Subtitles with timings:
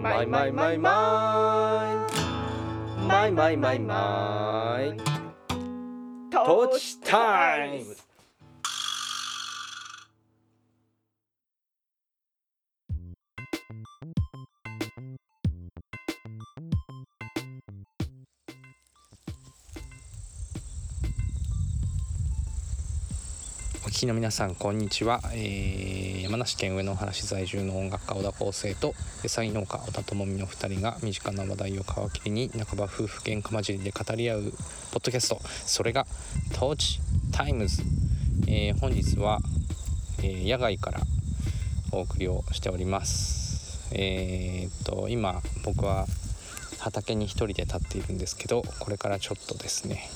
[0.00, 3.02] マイマイマイマイ。
[3.02, 4.96] マイマイマイマイ。
[6.30, 7.96] トーチタイム
[23.84, 34.52] お聞きの皆さんこんにちは、えー山梨県上野原市在住の音楽家小田康生と野菜農家小田智美の2人が身近な話題を皮切りに半ば夫婦喧嘩交じりで語り合うポッ
[35.02, 36.06] ドキャストそれが
[36.52, 37.00] 「トーチ
[37.32, 37.82] タイムズ」
[38.46, 39.38] えー本日は、
[40.18, 41.00] えー野外から
[41.92, 43.88] お送りをしております。
[43.92, 46.06] えーっと今僕は
[46.78, 50.10] 畑に一人で立っているんですけどこれからちょっとですね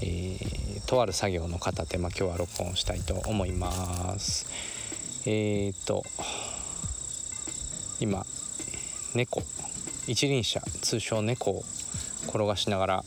[0.00, 4.73] えーとある作業の片手間今日は録音したいと思います。
[5.26, 6.02] えー、と
[7.98, 8.26] 今
[9.14, 9.42] 猫
[10.06, 11.62] 一輪車通称猫を
[12.28, 13.04] 転がしながら、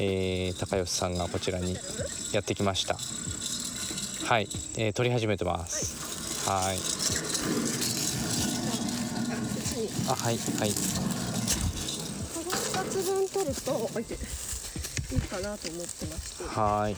[0.00, 1.76] えー高吉さんがこちらに
[2.32, 2.96] やってきました。
[4.26, 6.48] はい、えー撮り始めてます。
[6.50, 6.78] はい。
[10.08, 10.70] あはいはい。
[12.34, 14.16] カゴ2つ分取るとあいてい
[15.18, 16.96] いかなと思ってましてはーい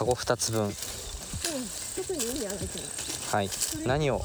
[0.00, 0.64] カゴ2つ分。
[0.64, 0.72] うん
[1.94, 2.58] 特に意味はない。
[2.60, 3.50] けどはい
[3.86, 4.22] 何を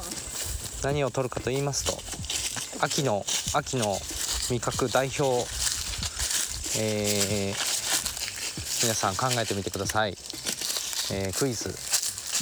[0.84, 2.00] 何を取るかと言いますと
[2.82, 3.98] 秋の秋の
[4.52, 5.46] 味覚代表
[6.80, 10.18] えー皆さん考えてみてください、
[11.12, 11.76] えークイズ。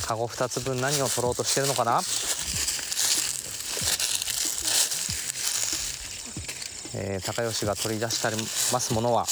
[0.05, 2.01] カゴ2つ分何を取ろうとしてるのかな？
[6.95, 8.43] えー高吉が取り出してありま
[8.79, 9.25] すものは。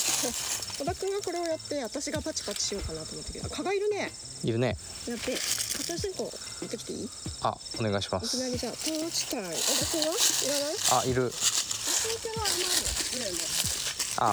[0.81, 3.45] 小田君がこれをやって私がパチパチしようかなと思ったけど。
[3.45, 4.09] あ蚊がいるね。
[4.43, 4.75] いるね。
[5.07, 5.37] やって
[5.77, 7.03] 片足こう行ってきていい？
[7.05, 7.09] い
[7.43, 10.09] あお願いしまきなすりじゃあトーチタイム小田君はい
[10.49, 10.75] らない？
[10.91, 11.29] あいる。
[11.29, 13.37] 私の手は甘いのぐらいも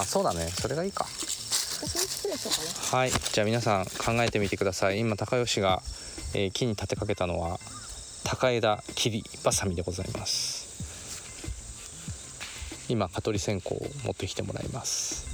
[0.00, 0.48] あそうだね。
[0.48, 1.04] それがいいか。
[1.04, 3.10] 私のスプレーしようかなはい。
[3.10, 5.00] じゃあ皆さん考えてみてください。
[5.00, 5.82] 今高吉が、
[6.32, 7.60] えー木に立てかけたのは
[8.25, 10.66] 高枝切りばさみでございます。
[12.88, 15.28] 今蚊取り線香を持ってきてもらいます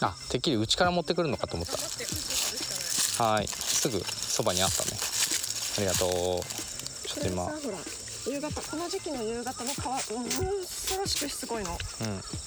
[0.00, 3.24] あてっきり内から持ってくるのかと思った。
[3.24, 3.48] はい。
[3.48, 4.90] すぐそばにあったね。
[5.78, 6.08] ありがとう。
[7.08, 7.48] ちょっと今。
[8.26, 11.76] 夕方この時期の夕方の川うん恐ろしくしつこいの。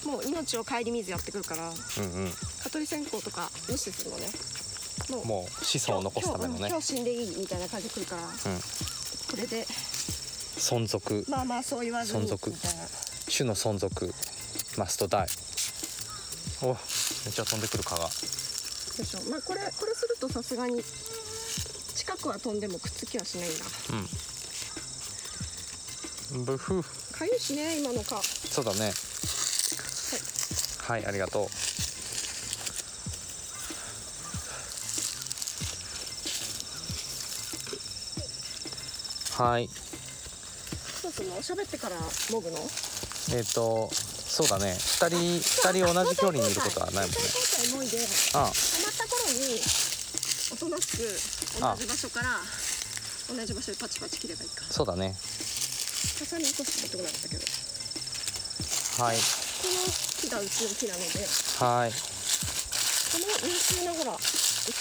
[0.04, 2.32] うもう命を顧みずやってくるからんうんうん。
[2.62, 4.26] 蚊取り線香とか無視するのね。
[5.10, 6.68] もうもう子孫を残すためのね。
[6.68, 8.30] 今日死んでいいみたいな感じで来るから、うん。
[8.30, 9.66] これで。
[10.56, 11.24] 存続。
[11.28, 12.52] まあまあそう言わずに存続。
[13.34, 14.14] 種の存続。
[14.76, 15.26] マストダイ
[16.62, 16.68] お。
[16.68, 16.74] め
[17.30, 18.08] っちゃ飛んでくる蚊が。
[18.08, 18.12] で
[19.04, 20.82] しょまあこれこれするとさすがに
[21.94, 23.64] 近くは飛んでもくっつきはしないんだ。
[26.36, 26.44] うん。
[26.44, 27.18] ブフー。
[27.18, 28.16] かゆいしね今の蚊。
[28.16, 28.92] はいそうだね。
[30.82, 31.06] はい。
[31.06, 31.46] ありがとう。
[39.42, 39.68] はい。
[41.02, 41.36] どうするの？
[41.36, 41.96] 喋ってから
[42.30, 42.58] もぐの？
[43.34, 43.90] えっ、と
[44.32, 44.72] そうだね。
[44.72, 45.44] 2人二
[45.84, 47.18] 人同じ距離にいることはないもんね。
[47.20, 47.98] 交代もいで
[48.32, 48.48] あ。
[48.48, 49.60] 止まった頃に
[50.52, 51.04] おとなしく
[51.60, 52.40] 同じ場所から
[53.28, 54.64] 同じ場所でパチパチ切ればいいか。
[54.70, 55.10] そうだね。
[55.12, 55.14] っ
[57.20, 57.44] たけど。
[59.04, 59.16] はい。
[59.16, 59.22] こ
[59.68, 59.84] の
[60.16, 61.28] 木がうちの木なので。
[61.60, 61.92] はい。
[61.92, 61.98] こ
[63.20, 64.22] の優秀なほらうち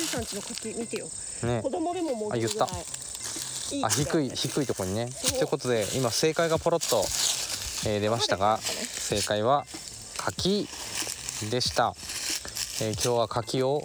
[0.07, 1.09] さんちの柿見てよ。
[1.43, 1.61] ね。
[1.61, 2.69] 子供でももうあ言った。
[3.75, 5.09] いいあ低い低いところにね。
[5.11, 7.05] ということで今正解がポロッと、
[7.85, 9.65] えー出ましたが正解は
[10.17, 10.67] 柿
[11.49, 11.93] でした、
[12.81, 13.81] えー今日は柿を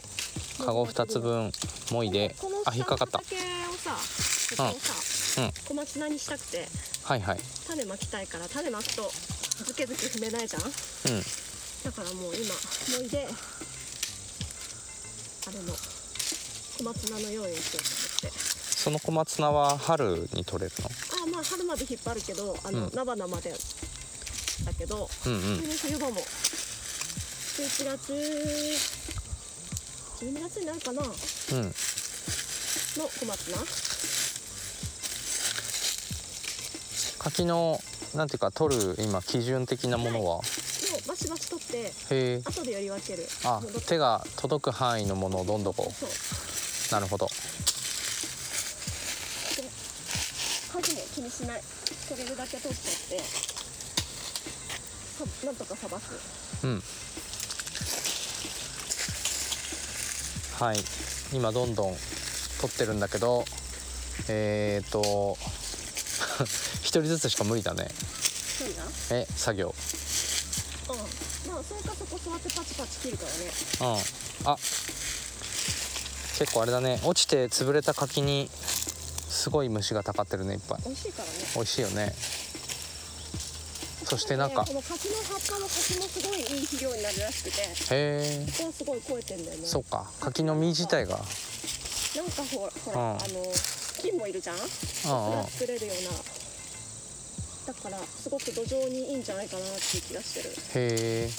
[0.65, 1.51] カゴ2つ分
[1.93, 2.35] もいで
[2.67, 3.19] あ引っかかった。
[3.19, 3.39] 畑を
[3.77, 3.93] さ
[4.57, 5.53] ここをさ、うん。
[5.69, 6.67] 小松菜にしたくて
[7.05, 7.39] はいはい。
[7.67, 9.11] 種まきたいから種まくと
[9.65, 10.63] ズケズケ踏めないじゃん。
[10.63, 10.71] うん。
[10.71, 13.29] だからもう今もいで
[15.47, 15.73] あれの
[16.79, 17.83] 小松菜の用意をしよう
[18.21, 18.39] と思って。
[18.77, 20.87] その小松菜は春に取れるあ
[21.25, 22.91] あまあ春まで引っ張るけどあの、うん。
[22.95, 23.53] 菜花まで
[24.65, 25.41] だけどのうんうん。
[25.59, 26.21] 冬冬場も。
[26.21, 28.13] 11月
[30.21, 31.03] 12月になるかな。
[31.03, 31.15] のうん。
[31.15, 31.19] 小
[33.27, 33.57] 松菜。
[37.19, 37.81] 柿の
[38.15, 40.37] なんていうか取る今基準的なものは？
[40.37, 40.43] を
[41.09, 42.41] バシバシ取ってへえ。
[42.45, 43.27] 後でより分ける。
[43.45, 46.09] あ手が届く範囲のものをどんどんこそう。
[46.09, 46.13] う
[46.93, 47.27] なるほど。
[47.27, 47.35] 数
[50.95, 51.61] も気にしない。
[52.09, 53.19] 取れるだけ取っちゃって。
[53.19, 53.25] さ
[55.45, 56.21] なんとかさばく。
[56.65, 56.83] うん。
[60.59, 60.77] はい。
[61.33, 61.97] 今どんどん
[62.61, 63.45] 取ってるんだけど
[64.29, 65.37] えっ、と
[66.83, 67.89] 一人ずつしか無理だね。
[69.11, 69.75] え作業。
[70.89, 70.97] うん。
[71.53, 73.99] まあそうかそこ座ってパチパチ切るからね。
[74.45, 74.51] うん。
[74.51, 74.57] あ。
[76.39, 77.01] 結構あれだね。
[77.05, 78.51] 落ちて潰れた柿に
[79.29, 80.83] すごい虫がたかってるねいっぱい。
[80.85, 81.33] 美味しいからね。
[81.55, 82.15] 美味しいよね。
[84.09, 87.61] そしてなんかこの柿の葉っぱの柿もすごいいい肥料になるらしくて。
[87.61, 88.47] へえ。
[88.47, 89.67] ここはすごい肥えてんだよね。
[89.67, 90.07] そうか。
[90.21, 91.17] 柿の実自体が。
[91.17, 91.25] なん
[92.31, 93.17] かほらほら、うん。
[93.17, 93.53] あの
[94.01, 94.57] 菌もいるじゃん？
[94.57, 95.43] うんうん。
[95.43, 96.11] が作れるような。
[97.67, 100.51] だからすごく土壌にいいんじゃないかなっていう気がしてる。
[100.51, 101.31] へえ。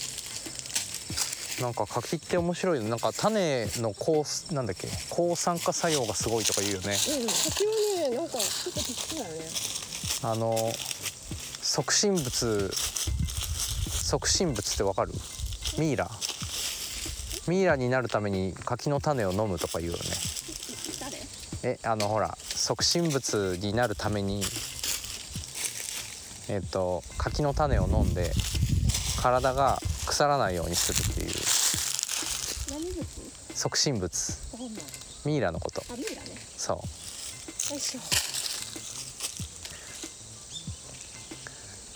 [1.66, 4.88] んか柿って面白いよなんか種の抗なんだっけ？
[5.10, 6.90] 抗酸化作用がすごいとか言うよね。
[6.92, 9.46] うん柿はねなんかちょっと適当だよね。
[10.24, 10.74] あの
[11.70, 15.12] 促進物促進物ってわかる？
[15.78, 16.10] ミイラ。
[17.46, 20.04] ミイラになるために柿の種を飲むとか言うよね。
[21.62, 21.74] 誰？
[21.74, 24.44] えあのほら促進物になるために
[26.48, 28.32] えっと柿の種を飲んで
[29.22, 29.78] 体が
[30.08, 31.30] 腐らないようにするっていう。
[33.54, 34.10] 促進物
[35.26, 35.84] ミイラのこと。
[35.92, 36.30] あミイラね。
[36.56, 36.78] そう。
[36.78, 36.84] よ
[37.78, 38.00] いしょ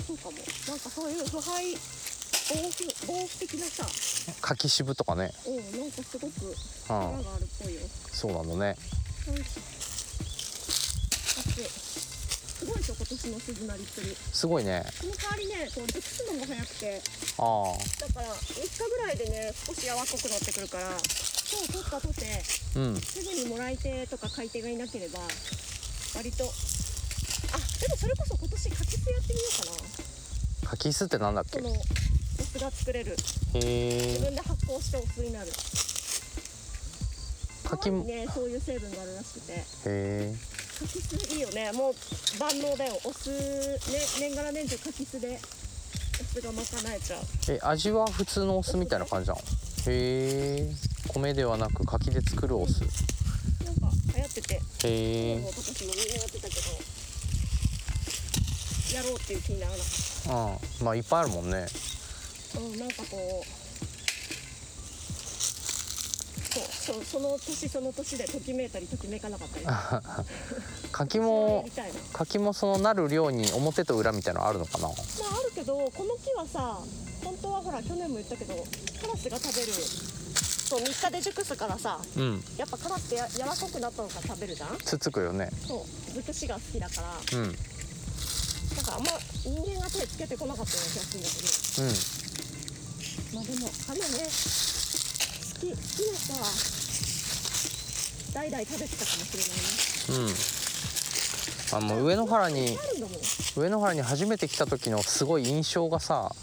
[0.08, 0.32] そうかも
[0.72, 3.84] なんかそういう腐敗防腐防腐的なさ
[4.40, 5.30] 柿渋とかね。
[5.46, 5.56] うん。
[5.82, 6.56] なんかすごくうん。
[6.88, 8.78] 力があるっぽいよそうなのね
[12.56, 14.86] すごいでしょ今年の鈴なりっぷりすごいね。
[14.96, 17.02] その代わりねこう熟すのも早くて。
[17.36, 17.76] あ
[18.08, 21.00] だから3日ぐらいでね少し柔らかくなってくるから今
[21.68, 22.44] 日取ったとて
[22.78, 23.02] あうん。
[23.02, 25.20] すぐにもらい手とか買い手がいなければ
[26.16, 26.46] 割と。
[27.52, 30.11] あでもそれこそ今年柿酢やってみようかな
[30.72, 31.60] 柿酢ってなんだっけ？
[31.60, 31.74] そのお
[32.44, 33.12] 酢が作れる。
[33.12, 33.28] へ自
[33.60, 35.48] え分で発酵してお酢になる。
[37.70, 38.06] 柿も。
[38.06, 39.54] ねそういう成分があるらしくて。
[39.54, 40.34] へえ
[40.80, 41.74] 柿酢いいよね。
[41.74, 41.94] もう
[42.40, 42.98] 万能だよ。
[43.04, 43.78] お酢ね
[44.20, 45.38] 年がら年中柿酢で
[46.22, 46.64] お酢が賄
[46.96, 47.22] えちゃう。
[47.50, 49.42] え味は普通のお酢みたいな感じなの？
[49.42, 49.44] へ
[49.88, 50.70] え
[51.10, 52.80] 米ではなく柿で作るお酢。
[52.80, 54.56] なんか流行ってて。
[54.56, 56.62] へえもう今年もみんなやってたけど。
[58.92, 59.86] やろうっていう気にならなかっ
[60.32, 60.86] うん。
[60.86, 61.66] まあいっぱいあるもんね。
[62.54, 63.62] たうんなんかこう
[66.54, 69.66] そうそうその年その年でときめいたりときめかなかったり
[70.92, 71.66] 柿やも
[72.12, 74.90] 柿もそのなる量に表と裏みたいなのあるのかな？
[74.90, 74.96] まあ
[75.40, 76.78] あるけどこの木はさ
[77.24, 78.54] 本当はほら去年も言ったけど
[79.02, 82.44] カラスが食べるそう3日で熟すからさうん。
[82.58, 84.78] やっぱカラスってや柔らかくなったのから食べるじゃん？
[84.84, 85.50] つっつくよね。
[85.66, 87.40] そう尽くしが好きだから。
[87.40, 87.58] うん
[88.82, 89.12] うんだからあんま
[89.44, 91.38] 人間が手つけてこなかったような気がするんだけ
[91.82, 92.22] ど。
[93.34, 94.26] まあでもあれよね。
[94.26, 96.40] 好き好きな人は
[98.34, 100.28] 代々食べてたかもしれないね。
[100.28, 100.34] うん。
[101.74, 102.78] あもう上野原に
[103.56, 106.34] 上野原に初めて来た時のすごい印象がさ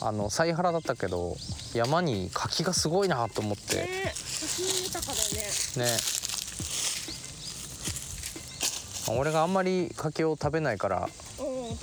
[0.00, 1.36] あの犀原だったけど
[1.74, 3.76] 山に柿がすごいなと思って。
[3.76, 4.12] ね
[4.92, 5.18] かだよ
[5.76, 5.84] ね。
[5.84, 5.96] ね。
[9.08, 11.08] まあ俺があんまり柿を食べないから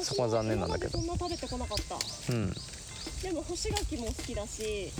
[0.03, 0.91] そこは残念なんだけど。
[0.91, 1.95] そんな食べてこなかった。
[2.33, 2.53] うん。
[3.21, 4.91] でも干し柿も好きだし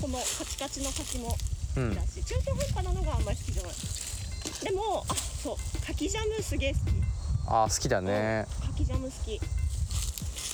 [0.00, 1.34] このカチカチの柿も
[1.76, 3.72] うん好きだし、中途半端なのがあんまり好きじゃない。
[4.62, 5.56] でもあそう
[5.86, 6.82] 柿ジャムすげえ好き。
[7.46, 8.46] あー好きだね。
[8.66, 9.40] 柿ジャム好き。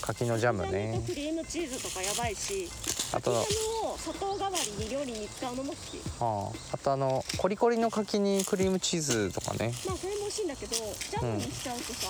[0.00, 0.94] 柿のジャムね。
[1.06, 2.70] とクリームチーズとかやばいし
[3.12, 3.44] あと
[3.98, 6.00] 砂糖代わりに料理に使うのも好き。
[6.72, 9.72] あとあのコリコリの柿にクリームチーズとかね。
[9.86, 12.08] まあそれも美味しいんだけどジャムにしちゃうとさ、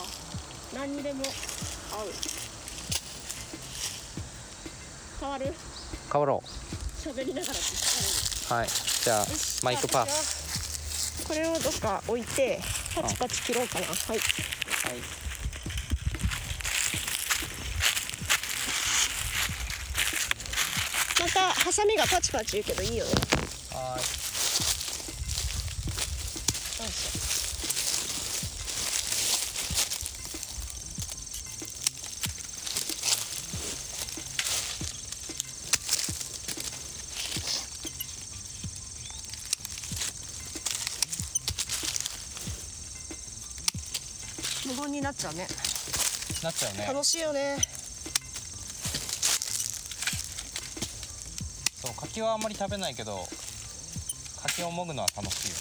[0.75, 2.13] 何にでも合う。
[5.21, 5.55] 変わる？
[6.13, 6.43] 変わろ
[6.99, 7.55] 喋りながら
[8.57, 8.69] はい。
[9.03, 9.27] じゃあ
[9.63, 11.27] マイクパス。
[11.27, 12.61] これをどっか置いて
[12.95, 13.87] パチパチ切ろうかな。
[13.87, 13.97] はい。
[13.97, 14.21] はい
[21.41, 23.11] たハサミがパチパチ言うけどいいよね。
[23.73, 23.99] は
[44.67, 45.47] よいになっちゃうね。
[46.43, 46.87] いなっちゃうね。
[46.87, 47.80] 楽しいよね
[52.11, 53.25] 柿はあんまり食べないけど
[54.43, 55.61] 柿をもぐのは楽しいよね。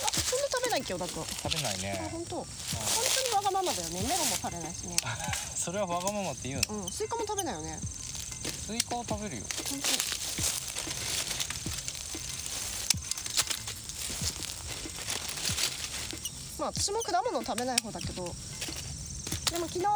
[0.00, 1.12] あそんな食べないけ清だく。
[1.12, 2.00] 食べないね。
[2.00, 4.00] あ本当、本当にわがままだよね。
[4.00, 4.96] メロンも食べないしね。
[5.54, 6.90] それはわがままって言うのうん。
[6.90, 7.78] スイカも食べないよね。
[7.82, 9.42] スイカを食べるよ。
[9.42, 9.80] 本
[16.56, 18.24] 当まあ私も果物食べない方だけど。
[18.24, 19.86] でも昨日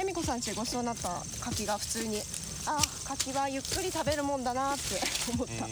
[0.00, 2.22] 恵美子さんちごちそうになった柿が普通に
[2.72, 5.00] あ柿はゆっくり食べるもんだなって
[5.34, 5.70] 思った、え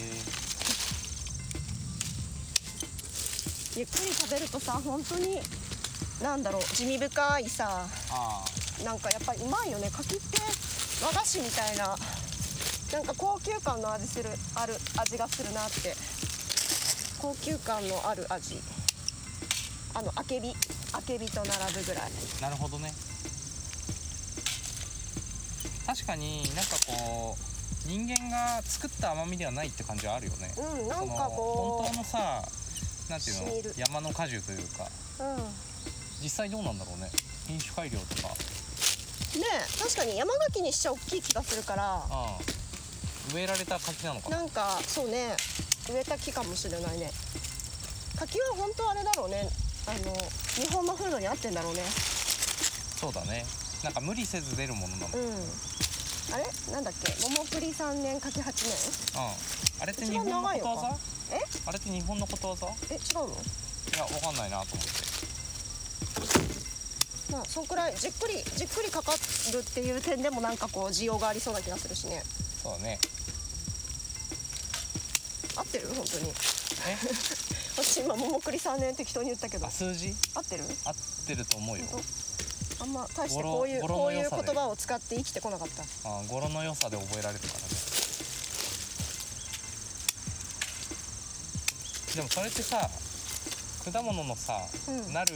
[3.77, 5.39] ゆっくり食べるとさ本当に
[6.21, 8.45] なんだろう地味深いさあ
[8.83, 9.89] なんかやっぱりうまいよね。
[9.89, 10.41] 柿って
[11.01, 11.97] 和菓子みたいな
[12.91, 15.95] なんか高級感の味するある味がするなって。
[17.21, 18.61] 高級感のある味。
[19.93, 20.53] あのあけび。
[20.93, 22.11] あけびと並ぶぐらい。
[22.39, 22.93] あなるほどね
[25.89, 30.53] 確かになんかこう人間が作った甘みではないって感じはあるよね。
[30.55, 32.43] うんなんかこ本当のさ
[33.09, 33.73] なんていうの？
[33.75, 34.85] 山の果樹というか。
[35.19, 35.37] ううん。
[35.37, 35.43] ね
[36.21, 37.09] 実際どうなんだろうね。
[37.47, 38.29] 品種改良とか。
[39.33, 39.41] え
[39.81, 41.83] 確かに山柿にしちゃ大きい気がするから。
[41.95, 42.37] ああ。
[43.33, 44.37] 植えられた柿なのかな。
[44.37, 45.35] なんかそうね。
[45.91, 47.09] 植えた木かもしれないね。
[48.15, 49.49] 柿は本当あれだろうね。
[49.87, 50.13] あの
[50.63, 51.81] 日本の風土に合ってんだろうね。
[52.99, 53.43] そうだね
[53.83, 55.17] なんか無理せず出るものなの？
[55.17, 55.33] うん。
[56.33, 56.45] あれ？
[56.73, 57.13] なんだっけ？
[57.23, 59.23] 桃栗3年柿8年？
[59.23, 59.31] うん。
[59.81, 60.97] あれって日本のことわざ？
[61.35, 61.39] え？
[61.65, 62.67] あれって日本のことわざ？
[62.67, 63.29] いえ違うの？
[63.97, 64.91] やわかんないなと思って。
[67.31, 69.17] まあそんくらいじっくりじっくりかかる
[69.59, 72.23] っていう点でもなんかこう需要がありそうな気がするしね。
[72.61, 72.99] そうだね。
[75.55, 75.87] 合ってる？
[75.95, 76.29] 本当に。
[76.29, 76.33] え？
[77.79, 79.67] 私今桃栗3年適当に言ったけど。
[79.67, 80.13] あ数字？
[80.35, 80.63] 合ってる？
[80.85, 80.95] 合っ
[81.27, 81.85] てると思うよ
[82.81, 85.83] あんま大してこういうこういう言葉を使って生きてこなかった。
[85.83, 87.65] あ語呂の良さで覚えられてからね。
[92.15, 92.89] でもそれってさ
[93.91, 94.57] 果物のさ、
[94.87, 95.13] うん。
[95.13, 95.33] なる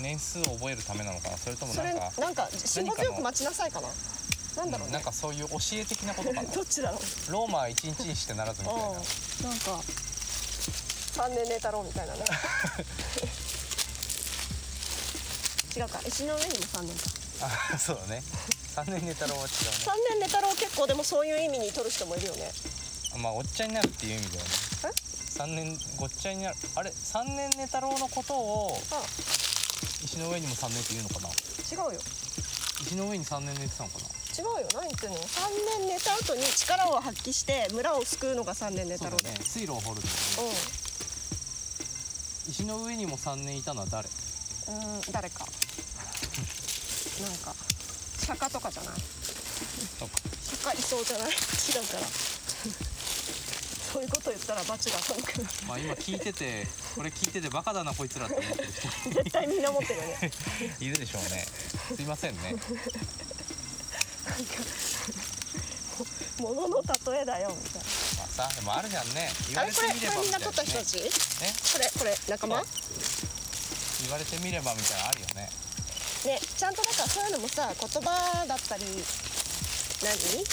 [0.00, 1.36] 年数を覚えるためなのかな？
[1.36, 3.88] それともそれなんかなんか辛抱強く待ちなさいかな？
[4.56, 6.48] なんだろうね、うんなんかそういう教え的なことかな？
[6.52, 7.32] どっちだろう。
[7.32, 8.82] ローマは一日にしてならずみたいな。
[8.88, 8.94] うん。
[8.94, 9.80] なんか
[11.10, 12.24] 3年寝太郎みたいなね
[15.76, 16.00] 違うか。
[16.06, 17.10] 石の上にも3年か。
[17.74, 18.22] あそうだね。
[18.74, 19.50] 3年寝太郎は違うね。
[19.86, 22.50] 3年寝太郎結構でもそういう意味に取る人もいるよね。
[23.22, 24.50] まあおっちゃんになるっていう意味だよね。
[25.40, 29.02] 3年ごっちゃになるあれ？3年寝太郎のことをあ
[30.04, 31.28] 石の上にも3年って言うのかな？
[31.30, 32.00] 違うよ。
[32.82, 34.06] 石の上に3年寝てたのかな？
[34.30, 34.68] 違うよ。
[34.74, 39.16] 何言ってんの？3年寝た後に力を発揮して村を救うのが3年寝太郎。
[39.16, 39.44] だよね。
[39.44, 40.54] 水路を掘るんだよね
[42.48, 44.08] 石の上にも3年いたのは誰？
[44.68, 45.46] うんうん誰か
[47.20, 47.54] なんか
[48.26, 48.94] 釈迦とかじゃない。
[49.00, 51.28] 釈迦いそうじゃない？
[51.28, 52.06] 違うから。
[53.92, 58.68] そういうこと言ったら罰が当たるからまあ今聞いててこれ聞いててバカだなこいつらって思ってる。
[58.70, 60.30] 絶対みんな持ってるよね。
[60.78, 61.46] 人 いるでしょうね。
[61.96, 62.54] すいませんね。
[66.40, 67.50] 物の例えだよ。
[67.50, 69.28] みたいまあさでもあるじゃんね。
[69.48, 70.44] 言われてみればこれみんなみたいなね。
[70.44, 71.10] 撮った人たちね
[71.72, 72.62] これこれ仲間？
[74.02, 75.50] 言われてみればみたいなのあるよね
[76.26, 78.84] ねちゃんとだからそういうのもさ言葉だったり
[80.02, 80.44] 何？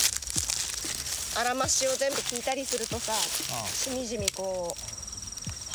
[1.40, 3.16] あらましを全部聞いたりするとさう
[3.76, 4.76] しみじみこ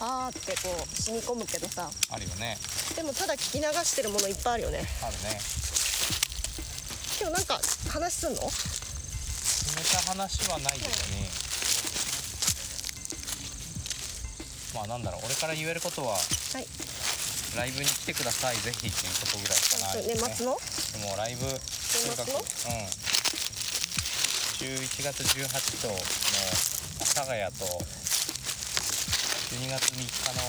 [0.00, 1.84] うはーってこう染み込むけどさ。
[1.84, 2.58] んあるよね。
[2.96, 4.82] でもただ聞き流してるものいっぱいあるよね。
[5.02, 5.38] あるね。
[7.20, 8.40] 今日なんか話すんの？
[8.42, 10.94] 決めた話はないけどね。
[14.74, 16.16] まあなんだろう俺から言えることはは
[16.58, 16.66] い
[17.56, 18.56] ライブに来てください。
[18.56, 20.00] ぜひっていうことぐらいしかな。
[20.00, 20.28] いですね。
[20.28, 21.58] 年末のでもライブとに
[22.16, 22.44] かくのうん。
[24.62, 25.98] 11月18との阿
[27.02, 27.66] 佐ヶ谷と
[29.52, 30.40] 12月3日の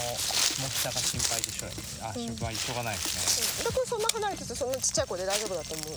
[0.69, 1.81] 下北が心配でしょうよね。
[2.03, 5.88] あ心配しょうがないですね、小田君そんな離れててそんなちっちゃい声で大丈夫だと思う？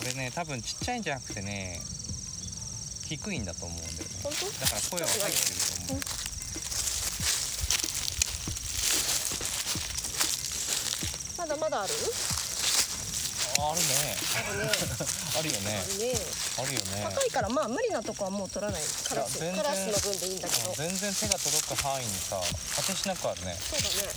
[0.00, 1.78] 俺ね多分ちっちゃいんじゃなくてね
[3.10, 4.04] 低いんだと思うんだよね。
[4.22, 4.46] 本当？
[4.46, 6.02] だから声は入ってると思う
[11.62, 11.94] まだある？
[13.62, 13.86] ああるね。
[14.34, 14.72] あるね。
[15.38, 15.84] あるよね。
[16.58, 17.06] あるよね。
[17.14, 18.82] 高いからまあ無理なとこはもう取らない。
[19.04, 20.70] カラスカラスの分でいいんだけど。
[20.70, 22.40] うん全然手が届く範囲にさ
[22.74, 23.56] 果てしなくあるね。
[23.70, 24.12] そうだね。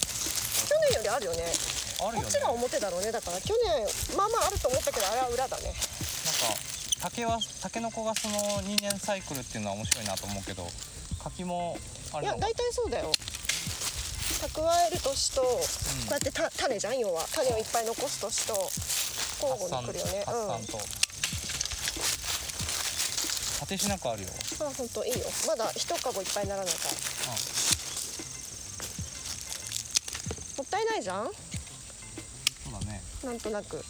[0.69, 1.53] 去年よりあるよね。
[2.01, 2.21] あるよね。
[2.23, 3.11] こっちが表だろうね。
[3.11, 5.65] だから去年まあまああると思ったけどあれは裏だね。
[5.65, 6.57] なんか
[7.01, 10.67] 竹はタケノコがその2年サイクルっていうのは面白いなと思うけど
[11.23, 11.77] 柿も
[12.13, 13.11] あれいや大体そうだよ
[14.45, 15.59] 蓄える年と、こ
[16.09, 17.25] うやってた種じゃん要は。
[17.33, 18.53] 種をいっぱい残す年と
[19.41, 20.23] 交互に来るよね。
[20.27, 20.47] うん。
[20.47, 20.85] 発散と。
[23.59, 24.29] 果てしなくあるよ。
[24.61, 25.25] あ本当いいよ。
[25.47, 26.91] まだ一籠いっぱいにならないから。
[30.57, 31.25] もったいないじゃん？
[31.25, 31.31] そ
[32.69, 33.01] うだね。
[33.23, 33.83] なんとなく。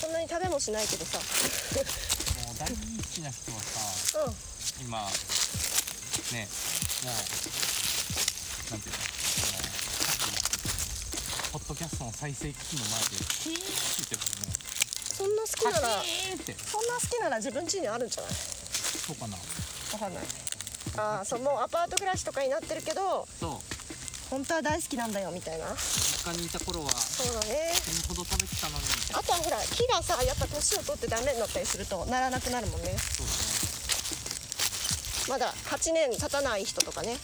[0.00, 1.18] こんなに食べもしないけどさ。
[1.18, 1.24] も
[2.52, 2.74] う大好
[3.12, 4.34] きな人はさうん。
[4.86, 4.98] 今
[6.32, 6.48] ね
[7.04, 7.12] もう
[8.70, 8.98] なんていうの？
[11.52, 14.56] ポッドキャストの再生機器の前でキーンって言ってるもんね。
[15.12, 16.00] そんな好きなら
[16.64, 18.32] そんな好きなら自分家にあるんじゃない？
[18.32, 19.36] そうかな。
[19.36, 20.24] わかんない。
[20.96, 23.60] ああそうもうアパート暮らしとかになってるけどそう。
[24.32, 25.66] 本当は大好きなんだよみたいな。
[25.76, 27.68] 実家にいた頃はそうだね。
[27.76, 29.18] 死ぬほど食べてたのにみたいな。
[29.20, 32.96] あとはほら木がさやっぱ年を取ってダメになったりするとならなくなるもんね。
[32.96, 33.26] そう
[35.28, 37.16] まだ8年経たない人とかね。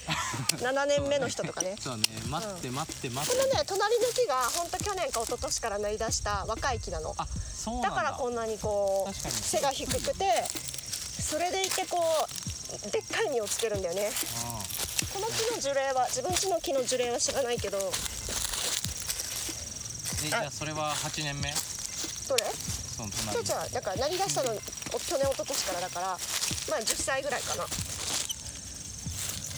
[0.58, 1.76] 7年目の人とかね。
[1.80, 2.04] そうだね。
[2.28, 7.14] 待って待って待このってね隣の木が本当去年か一昨年からなりだした若い木なの。
[7.16, 7.26] あ
[7.64, 7.90] そうだ。
[7.90, 10.48] だからこんなにこう背が低くて
[11.20, 11.98] それでいてこ
[12.86, 14.10] うでっかい実をつけるんだよね。
[14.44, 14.62] あ
[15.12, 17.78] この木の樹齢は自分家の木の樹齢は知らないけど。
[20.28, 21.54] じゃあそれは8年目？
[22.28, 22.44] どれ？
[22.96, 23.38] その隣。
[23.38, 26.06] あじゃあだからなりだしたのお去年一昨年からだから
[26.70, 27.64] まあ10歳ぐらいかな。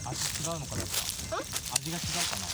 [0.09, 0.83] 味違うのかな
[1.77, 2.49] 味が違うかな？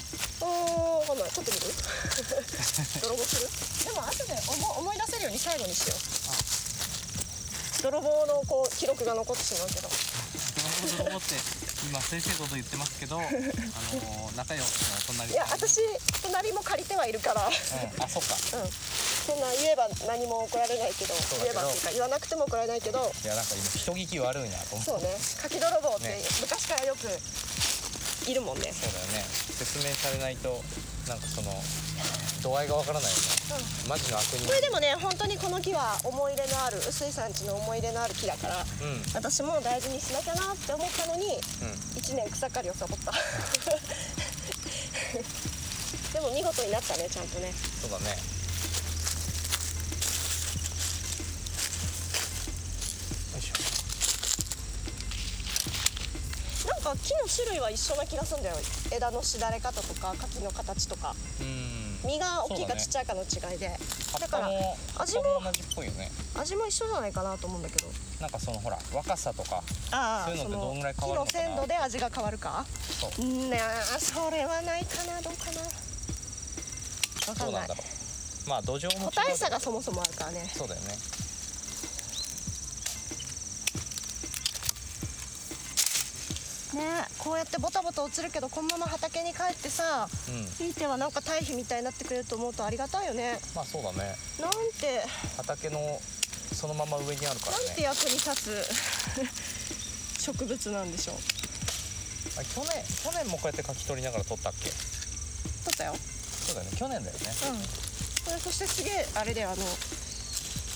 [0.47, 1.31] おーわかんない。
[1.31, 1.67] 撮ってみる？
[3.01, 3.49] 泥棒する？
[3.95, 5.99] でも後で思思い出せるように最後にしよう。
[7.83, 9.89] 泥棒のこう記録が残ってしまうけど。
[10.99, 11.35] 泥棒泥棒って
[11.87, 15.81] 今先生こと言ってますけど あのー仲良しの隣いや私
[16.23, 17.47] 隣も借りてはいるから。
[17.47, 18.03] うん。
[18.03, 18.35] あそっか。
[18.59, 18.71] うん
[19.25, 24.91] そんな言えば何も怒られないけど言えばっていうか言わなくても怒られないけどいやなんか今人聞き悪いなと思って。
[24.91, 25.17] そうね。
[25.41, 26.21] 柿泥棒ってね。
[26.41, 27.09] 昔からよく
[28.29, 28.73] いるもんね。
[28.73, 29.25] そうだよね。
[29.25, 30.63] 説明されないと
[31.09, 31.53] なんかその
[32.43, 33.25] 度合いがわからないよね、
[33.89, 34.45] マジの悪人。
[34.47, 38.93] これでもね本当にこの木は思い入れのある臼井さんちの思い入れのある木だからうん。
[38.93, 41.41] うん私も大事にしなきゃなって思ったのに
[41.97, 43.13] 1年草刈りをサボった。
[46.13, 47.53] でも見事になったねちゃんとね。
[47.81, 48.44] そうだね
[56.97, 58.57] か木の種類は一緒な気がするんだよ。
[58.93, 61.15] 枝のしだれ方とか柿の形とか。
[61.41, 61.85] うん。
[62.05, 63.71] 実が大きいかちっちゃいかの違いで。
[64.21, 66.11] だからも味も葉っぱも同じっぽいよね。
[66.37, 67.89] 味も一緒じゃないかなと思うんだけど。
[68.21, 71.41] なんかそのほら若さとかあそういうのってどんぐらい変わるのかな？
[71.41, 72.65] 木の鮮度で味が変わるか？
[73.01, 73.11] そう。
[73.23, 73.61] うんね
[73.99, 75.61] それはないかなどうかな？
[77.33, 77.83] わかんなんだろ
[78.47, 78.49] う。
[78.49, 80.51] まあ土壌も個体差がそもそもあるからね。
[80.55, 80.95] そうだよね
[86.75, 86.83] ね
[87.19, 90.45] こうやってボタボタ落ちるけどこのまま畑に帰ってさうん。
[90.59, 93.39] ひいてはなんか堆肥みたいになってくれると思うとありがたいよね。
[93.55, 94.17] まあそうだね。
[94.41, 95.03] なんて
[95.37, 96.01] 畑の
[96.53, 98.65] そのまま上にあるからなんてね役に立つ
[100.23, 101.17] 植物なんでしょう。
[102.37, 104.71] あ去年去年もこうやって柿取りながら取ったっけ？
[104.71, 105.95] 取ったよ。
[106.47, 106.77] そうだよね。
[106.77, 107.33] 去年だよね。
[107.51, 107.59] うん。
[108.25, 109.63] これそしてすげえあれだよあの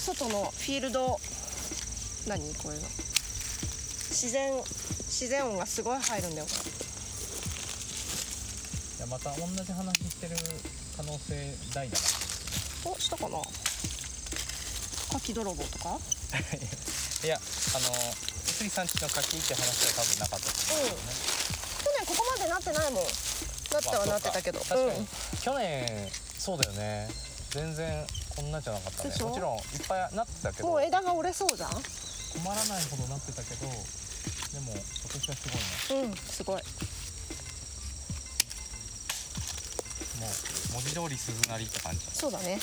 [0.01, 1.19] 外のフィールド
[2.27, 2.55] 何？
[2.55, 2.89] こういうの
[4.11, 4.53] 自然
[5.09, 6.47] 自然音がすごい入るんだよ。
[6.47, 6.53] こ
[8.99, 10.37] いやまた同じ話してる
[10.97, 12.05] 可能性大だな。
[12.87, 13.39] れおしたかな？
[15.13, 15.91] 柿泥棒とか？
[15.95, 15.99] う
[17.25, 17.37] んいや
[17.75, 17.95] あの
[18.59, 20.47] 水産地の柿って話は多分なかった。
[20.51, 21.03] と思うけどね、
[21.85, 23.05] 去年ここまでなってないもん。
[23.05, 25.09] なったはなってたけど、確かに、うん。
[25.43, 27.09] 去年そうだよね。
[27.51, 29.11] 全然こんなじゃなかったね。
[29.11, 30.69] もちろんいっぱいなってたけど。
[30.69, 31.71] もう枝が折れそうじゃん？
[32.35, 33.73] 困らないほどなってたけどで
[34.61, 35.49] も今年はす
[35.91, 36.07] ごいね。
[36.09, 36.63] うんすごい。
[40.21, 40.31] もう
[40.73, 42.01] 文字通り鈴なりって感じ。
[42.13, 42.59] そうだね。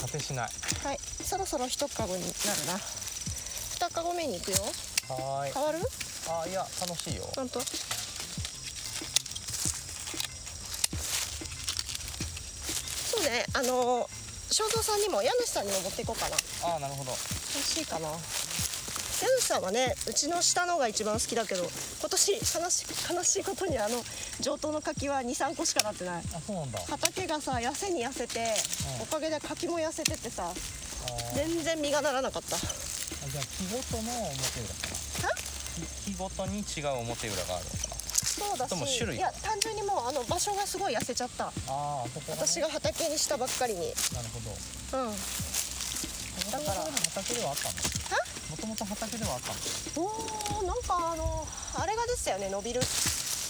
[0.00, 0.50] 果てしない。
[0.84, 0.98] はい。
[1.24, 2.34] そろそろ一かごになる
[2.66, 2.78] な。
[3.74, 4.58] 二かご目に行くよ。
[5.08, 5.52] はーい。
[5.52, 5.78] 変わる？
[6.28, 7.30] あいや楽しいよ。
[7.36, 7.60] 本当？
[7.60, 7.66] そ
[13.20, 13.46] うね。
[13.52, 14.10] あの
[14.54, 16.36] 正蔵さんにも家主さんにも持っていこうかな。
[16.62, 17.10] ああなるほど。
[17.10, 17.18] 欲
[17.58, 18.06] しいかな。
[18.06, 21.64] 家主さんはねうちの下のが一番好きだけど
[21.98, 22.38] 今年悲
[22.70, 23.98] し悲しいことにあの
[24.38, 26.22] 上等の柿は23個しかなってない。
[26.32, 26.78] あそうなんだ。
[26.86, 28.54] 畑がさ痩せに痩せて、
[29.00, 29.02] うん。
[29.02, 30.52] おかげで柿も痩せてってさ
[31.34, 32.54] 全然実がならなかった。
[32.54, 34.86] あじゃあ木ごとの表裏か
[35.26, 35.34] な。
[36.04, 37.93] 木ごとに違う表裏があるのかな
[38.34, 39.16] そうだし種類。
[39.16, 41.46] いや単純にもうあの場所がすごい痩せちゃった。
[41.46, 43.80] あこが、ね、私が畑にしたばっかりに。
[43.80, 44.40] なるほ
[44.92, 44.98] ど。
[44.98, 45.14] うん。
[46.50, 47.80] だから畑ではあったんだ
[48.50, 49.60] もともと畑ではあったんだ
[49.96, 51.46] おーなんかあの
[51.78, 52.80] あれがですよね伸びる。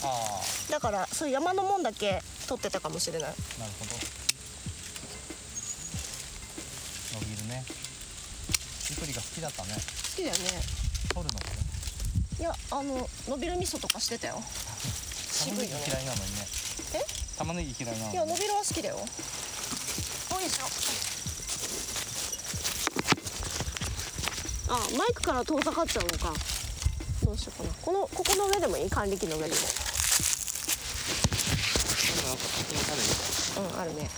[0.04, 3.28] あだからそういう山のもんだけ取ってたかもしれない。
[3.30, 3.92] あなるほど。
[7.20, 7.64] 伸びるね。
[8.90, 9.74] ゆくりが好きだったね。
[9.74, 9.80] 好
[10.16, 10.60] きだよね。
[11.14, 11.40] 取るの
[12.44, 14.34] やあの伸びる味噌とかしてたよ。
[15.46, 16.46] 玉ねぎ嫌いなのにね。
[16.92, 17.00] え？
[17.38, 18.98] 玉ねぎ嫌いなのにいや伸びるは好きだよ。
[18.98, 19.04] よ
[20.46, 20.66] いしょ
[24.74, 26.34] あマイクから遠ざかっちゃうのか。
[27.24, 27.74] どうしようかな。
[27.80, 28.90] このここの上でもいい？
[28.90, 29.56] 管理機の上でも。
[33.56, 34.10] あうんあるね。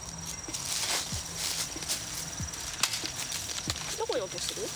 [3.96, 4.66] どこに落としてる？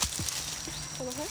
[0.99, 1.29] この辺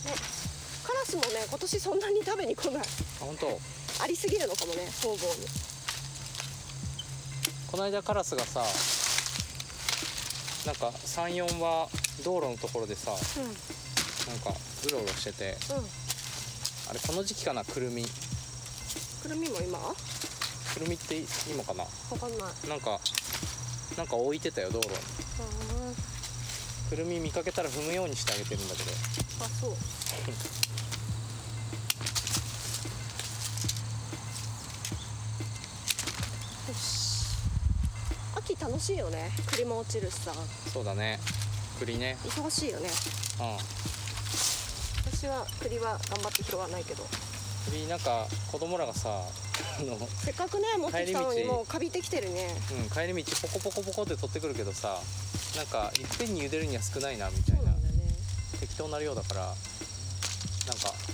[0.00, 0.14] ね
[0.82, 2.84] カラスもね今年そんなに食べに来ないあ
[3.24, 3.46] 本当
[4.02, 5.46] ありすぎるのかもね方々に
[7.70, 8.62] この間カラスがさ
[10.66, 11.88] なんか34は
[12.24, 14.50] 道路のところでさうんなんか
[14.86, 15.84] うろうろしててうん
[16.90, 18.04] あれこの時期かなくるみ
[19.22, 19.78] くるみも今
[20.74, 21.16] くるみって
[21.50, 21.84] 今かな
[22.18, 23.00] かんないなんか
[23.96, 24.94] なんか置いてたよ道路に
[26.88, 28.90] くるみ見かけたら踏むようにしてあげてるんだけど
[29.44, 29.76] あそうよ
[36.74, 37.36] し
[38.36, 39.32] 秋楽しいよね。
[39.50, 40.32] 栗も落ちるしさ。
[40.72, 41.18] そうだね。
[41.80, 42.16] 栗ね。
[42.22, 42.88] 忙しいよね。
[43.40, 43.56] うん。
[45.12, 47.02] 私は栗は頑張って拾わないけど。
[47.68, 52.54] 栗なんか子供らがさあの、せっかくね持ってきたのにもうカビてきてるね。
[52.84, 55.00] うん、帰り道ポコポコポコって取ってくるけどさ
[55.56, 57.72] なんかいっぺんに茹でるには少ないなみたいな。
[57.72, 57.76] ね。
[58.60, 59.56] 適当な量だからなんか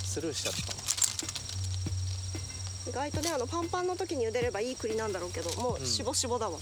[0.04, 0.54] スルーしちゃっ
[2.92, 5.86] たな意外とねあのパンパンの時に茹でればいい栗なんだろうけどもううん。
[5.86, 6.58] しぼしぼだわ、うん。
[6.58, 6.60] ほ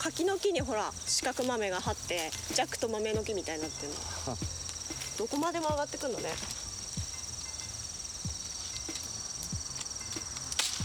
[0.00, 3.98] 柿の木にほら四角豆が張ってジャックと豆の木みたいになってるの。
[5.18, 6.30] どこまでも上がってくんのね。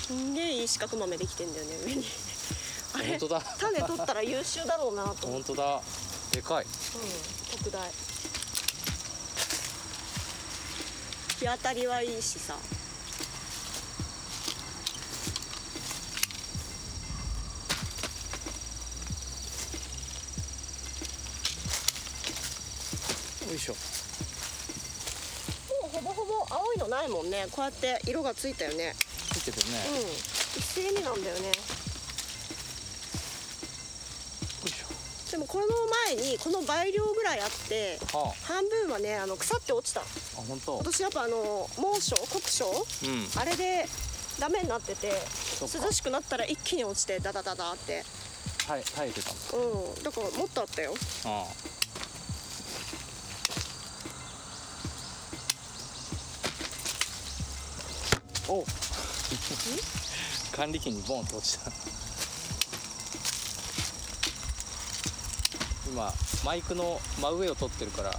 [0.05, 2.05] すんげえいい四角豆できてんだよね上に。
[2.93, 3.41] あれ本当だ。
[3.57, 5.81] 種取ったら優秀だろうなと本当だ。
[6.31, 6.65] でかい。
[6.65, 7.89] うん、特大。
[11.39, 12.55] 日当たりはいいしさ
[23.47, 23.79] よいしょも
[25.87, 27.45] うほぼほぼ青いのないもんね。
[27.51, 28.93] こうやって色がついたよね。
[28.97, 29.73] ついてるうん。
[29.73, 29.79] ね、
[30.57, 31.51] 一斉になんだよね。
[35.31, 35.65] でもこの
[36.07, 37.99] 前にこの倍量ぐらいあって
[38.43, 40.01] 半分はねあの腐って落ちた。
[40.01, 40.03] あ
[40.47, 42.65] 本当今年やっぱあの猛暑酷暑
[43.03, 43.41] うん。
[43.41, 43.85] あれで
[44.39, 45.11] ダメになってて
[45.61, 48.03] 涼しくなったら一気に落ちてダダダダって。
[48.67, 49.57] 耐え耐えてたんだ。
[49.57, 50.03] うん。
[50.03, 50.93] だからもっとあったよ。
[51.25, 51.74] ああ
[58.47, 58.63] お。
[60.55, 61.71] 管理機にボンと落ちた。
[65.87, 68.13] 今マイクの真上を取ってるからう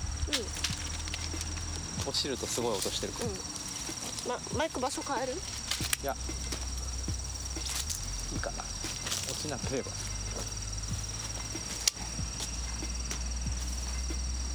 [2.08, 3.26] 落ちるとすごい音してるから。
[3.26, 3.36] んうん。
[4.28, 5.32] まマイク場所変える？
[5.32, 5.36] い
[6.06, 6.16] や。
[8.32, 8.62] いいかな。
[9.30, 9.90] 落ちなければ。
[9.90, 9.94] よ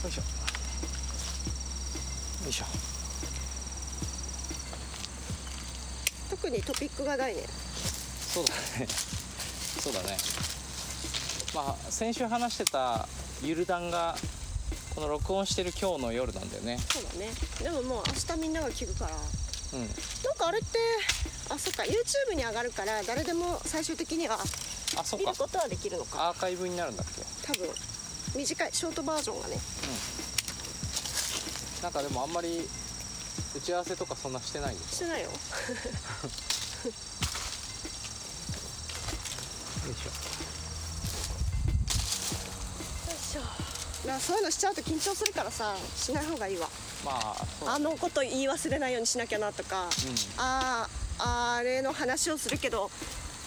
[0.10, 0.21] いしょ。
[2.43, 2.65] よいしょ
[6.29, 7.42] 特にトピックがないね
[8.34, 8.88] そうだね。
[8.88, 10.18] そうだね。
[11.56, 13.08] まあ先週話してた
[13.44, 14.16] ゆる弾が
[14.96, 16.78] この録音してる今日の夜なんだよね。
[16.78, 17.32] そうだね。
[17.62, 19.12] でももう明日みんなが聞くから。
[19.16, 19.80] うん。
[19.82, 19.90] なん
[20.38, 20.80] かあれって
[21.50, 21.84] あそっか。
[21.84, 25.32] YouTube に上がるから誰でも最終的にはあそっか。
[25.32, 26.30] 見ることはできるのか。
[26.30, 27.24] アーカイブになるんだっけ？
[27.48, 27.70] 多分。
[28.36, 28.70] 短い。
[28.72, 29.58] ショートバージョンがね。
[31.84, 32.70] なんかでもあんまり
[33.56, 35.30] 打ち合わせとかそんなしてないでししてないよ。
[35.30, 35.36] ょよ
[39.91, 40.10] いしょ。
[43.10, 43.41] よいしょ。
[43.41, 46.67] だからそういうのしちゃうと緊張するからさしない方がいいわ。
[47.06, 47.12] ま
[47.65, 49.89] ああのこと言い忘れないようにしなきゃなとか、うん。
[50.38, 50.88] あ
[51.20, 52.89] ああれの話をするけど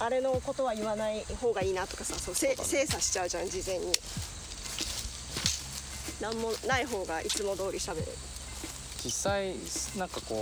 [0.01, 2.57] あれのことは言わない方がいいなとかさそうね。
[2.62, 3.92] 精査しちゃうじゃん事前に。
[6.20, 8.07] 何もない方がいつも通り喋る
[9.05, 9.55] 実際
[9.99, 10.40] なんかこう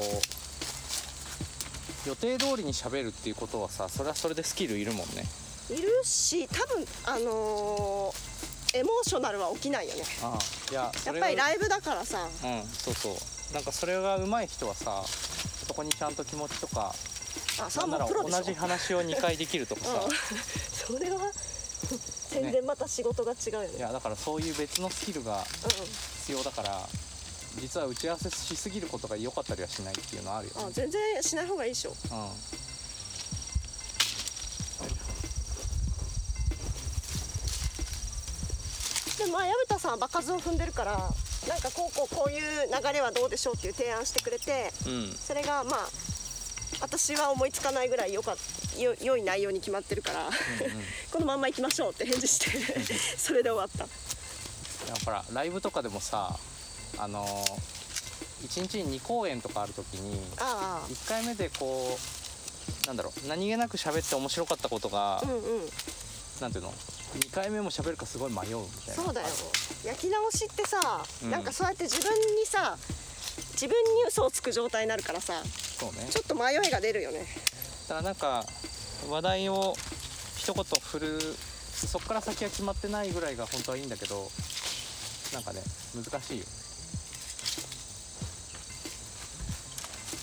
[2.09, 5.25] 予定通りに喋るっていうことはさそれはそれでスキルいるもんね。
[5.71, 8.33] いるし多分あのー
[8.75, 10.03] エモーショナルは起きないよね。
[10.23, 12.25] ああいややっぱりライブだからさ。
[12.25, 13.15] うんそうそう。
[13.55, 15.03] なんかそれが上手い人はさ
[15.67, 16.95] そこにちゃんと気持ちとか
[17.61, 20.05] あそれなら同じ話を2回できるとかさ。
[20.05, 20.11] うん。
[20.99, 21.19] それは
[22.31, 23.77] 全然また仕事が違うよね。
[23.77, 25.45] いやだからそういう別のスキルが
[26.21, 26.89] 必要だから
[27.61, 31.91] 実は打ち合わせしすぎることが良かったりはしないっていうのはあるようん、あね全然しない方がいいでしょ。
[31.91, 31.97] うん。
[39.27, 40.93] でまあ矢蓋さんは場数を踏んでるから
[41.49, 45.13] なんかこうこうこういう流れはどうでしょうっていう提案してくれてうん。
[45.13, 45.89] それがまあ
[46.81, 48.35] 私は思いつかないぐらいよか
[48.79, 50.31] よ良い内容に決まってるから、
[51.13, 52.51] このまんま行きましょうって返事して
[53.17, 53.87] それで終わった。
[54.93, 56.37] だからライブとかでもさ
[56.99, 57.25] あの
[58.43, 65.43] 1日に2公演とかある時にあ1回目でこうなんだろう何気なく喋って面白かったことが、あうんうん。
[66.41, 66.73] なんていうの
[67.15, 69.03] 2回目も喋るかすごい迷うみたいな。
[69.05, 69.27] そうだよ。
[69.85, 71.31] 焼き直しってさ、うん。
[71.31, 72.77] なんかそうやって自分にさ
[73.53, 76.09] 自分に嘘をつく状態になるからさそうね。
[76.11, 77.27] ちょっと迷いが出るよね。
[77.89, 78.45] だからなんか
[79.09, 79.75] 話題を
[80.37, 81.19] 一言振る
[81.73, 84.29] そっから先は決まってないぐらいが本当はいいんだけど
[85.33, 85.61] なんかね
[85.95, 86.45] 難しいよ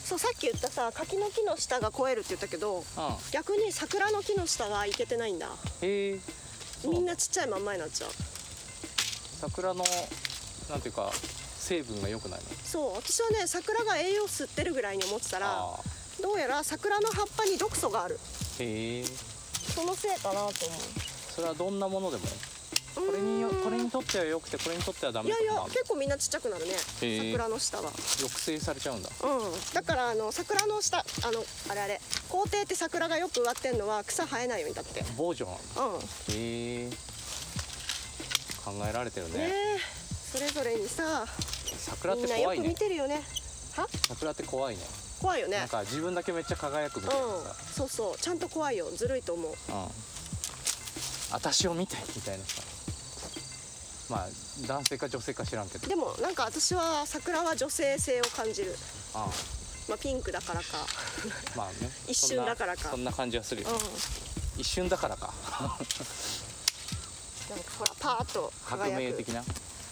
[0.10, 2.84] そうさっき言ったさ柿の木の下が超えるって言ったけどうん。
[3.32, 5.50] 逆に桜の木の下がいけてないんだ。
[5.84, 6.20] へえ。
[6.88, 8.10] みんなちっちゃいまんまになっちゃう。
[9.40, 9.84] 桜の
[10.68, 12.46] なんていうか成分が良くないの？
[12.64, 15.64] そう私はね桜が栄養吸ってるぐらいに思ってたら
[16.24, 18.20] どうやら桜の葉っぱに毒素がある。
[18.60, 19.04] へえ。
[19.04, 20.54] そのせいかなと思
[21.36, 22.24] それはどんなものでも？
[22.24, 22.28] う
[23.00, 26.74] これによこれにとっては良くてこれにとってはダいやいや結構みんなちっちゃくなるね。
[26.74, 27.92] 桜の下は。
[27.92, 29.10] 抑制されちゃうんだ。
[29.10, 29.74] うん。
[29.74, 32.02] だからあの桜の下あのあれあれ。
[32.30, 35.04] 校庭って桜がよく植わってんのは草生えないようにだって。
[35.18, 36.00] 防除なんだうん。
[36.00, 36.90] へえ。
[38.64, 39.38] 考えられてるね。
[39.40, 39.80] ねえ。
[40.32, 41.26] それぞれにさ
[41.78, 43.24] 桜っみんなよく見て怖いねてるよね。
[43.76, 43.88] は？
[44.08, 44.82] 桜って怖いね。
[45.22, 45.58] 怖いよね。
[45.58, 47.44] なんか自分だけめっちゃ輝くみたいなうん。
[47.44, 48.18] さ、そうそう。
[48.18, 48.90] ちゃんと怖いよ。
[48.92, 49.52] ずるいと思う。
[49.52, 49.56] うん、
[51.32, 52.62] 私を見てみたいなさ
[54.10, 54.28] まあ
[54.68, 55.88] 男性か女性か知らんけど。
[55.88, 58.76] でもなんか私は桜は女性性を感じる。
[59.14, 59.30] あ
[59.88, 60.66] まあピンクだからか。
[60.76, 60.86] あ
[61.56, 61.90] まあね。
[62.08, 62.90] 一瞬だからか。
[62.90, 64.62] そんな感じはするよ、うん。
[64.62, 65.34] 一瞬だからか。
[67.50, 69.44] なんかほらパーッと革命的な？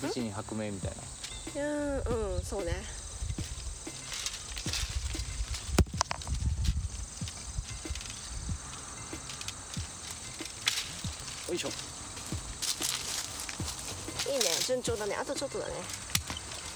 [0.01, 0.91] 美人に革命みたい
[1.55, 1.61] な。
[1.63, 1.99] うん
[2.35, 2.83] うんそうね。
[11.49, 11.69] よいしょ
[14.27, 14.45] いいね。
[14.65, 15.15] 順調だね。
[15.15, 15.73] あとちょっとだね。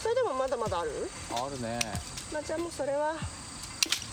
[0.02, 0.92] それでもまだまだある？
[1.32, 1.80] あるね。
[2.34, 3.16] まあじゃあもうそれは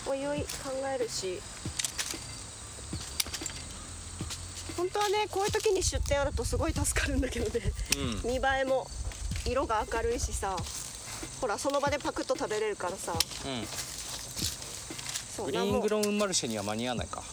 [0.05, 0.47] おいおい考
[0.93, 1.41] えるし。
[4.77, 7.73] 本当はねこういう時に出店あるとすごい助かるんだけどね。
[8.23, 8.29] うん。
[8.29, 8.87] 見栄えも
[9.45, 10.55] 色が明るいしさ。
[11.41, 13.13] ほらその場でパクッと食べれるからさ。
[13.13, 13.65] うん。
[13.65, 17.23] そうグリーングローンマルシェには間に合わないか。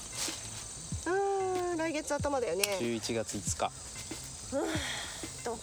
[1.07, 2.65] うーん来月頭だよね。
[2.81, 3.71] 11月5日。
[4.53, 4.67] どう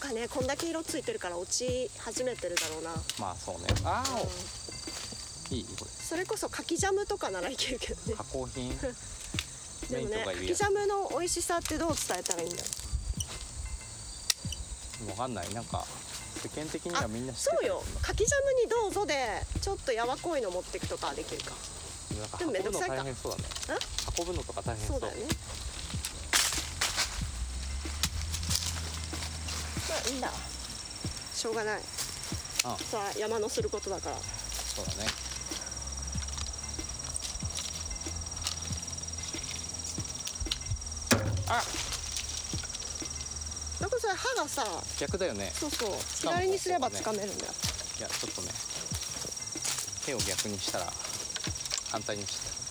[0.04, 3.68] かねこんだけ色ついてるから落ち始めてるだろうな、まあそうね。
[3.84, 5.56] ああ、うん。
[5.56, 8.02] いいこそれこそ柿ジャムとかならいけるけどね。
[8.08, 8.68] れ加工品？
[9.88, 12.68] でもね柿ジャムの美味しさってどう伝えたらいいんだろ
[15.06, 15.54] うわかんない。
[15.54, 15.86] なんか
[16.42, 17.82] 世間的にはみんな知ってそうよ。
[18.02, 21.52] 柿ジャムにどうぞでちょっとやわこいの持ってくとかできるか。
[22.38, 23.04] でもめんどくさいか。
[24.18, 24.96] 運ぶのとか大変そう。
[24.98, 25.26] うそだよね
[30.08, 30.30] いいんだ。
[31.34, 31.80] しょうがない。
[32.64, 32.76] あ。
[32.78, 34.16] さあ山のすることだから。
[34.16, 35.08] そうだね。
[41.48, 41.62] あ。
[43.80, 44.64] なんかそれ歯がさ
[44.98, 45.50] 逆だよね。
[45.54, 45.90] そうそう。
[45.90, 47.52] む左にすればつかめるんだよ。
[47.98, 48.48] いやちょっとね。
[50.06, 50.92] 手を逆にしたら
[51.90, 52.63] 反対にした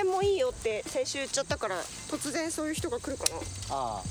[0.00, 1.76] 対対面もいいよって先週言っちゃったから
[2.10, 3.36] 突然そういう人が来るかな。
[3.70, 4.02] ああ。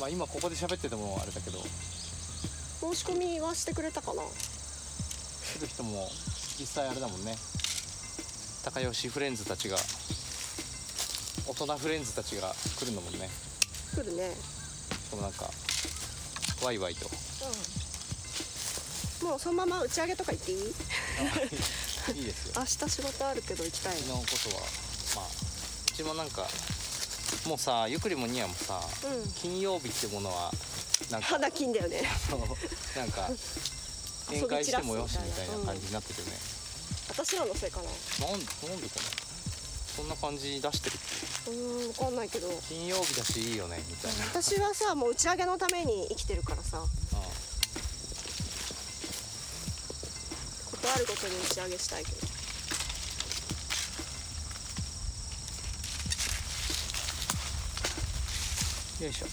[0.00, 1.58] まあ今ここで喋っててもあれだけど。
[1.58, 4.22] 申し込みはしてくれたかな。
[4.22, 6.08] 来る人も
[6.58, 7.36] 実際あれだもんね。
[8.64, 9.76] 高吉フレンズたちが
[11.46, 13.28] 大人フレンズたちが来るのもんね。
[13.94, 14.32] 来るね。
[14.34, 15.50] しかもなんか
[16.64, 17.06] ワイワイと。
[19.22, 19.28] うん。
[19.28, 20.58] もうそのまま打ち上げとか行っていい？
[22.12, 22.54] いいですよ。
[22.56, 24.62] 明日仕事あるけど行きたい昨日のことは
[25.16, 26.46] まあうちもなんか
[27.46, 29.32] もうさゆくりもニアもさうん。
[29.32, 30.50] 金曜日ってものは
[31.10, 32.02] なんか肌金だよね。
[32.30, 33.28] そうなんか
[34.28, 36.36] 宴会してもよしみたいな感じになっててね、
[37.08, 37.84] 私らのせいかな。
[38.26, 39.02] なんなんでかな。
[39.96, 40.96] そんな感じ出してる
[41.46, 41.86] う。
[41.86, 42.48] ーん分かんないけど。
[42.68, 44.24] 金曜日だしいいよねみたいな。
[44.26, 46.82] 私はさもう打ち上げのために生きてるからさ
[50.96, 52.16] あるごとに打ち上げしたいけど。
[59.04, 59.26] よいしょ。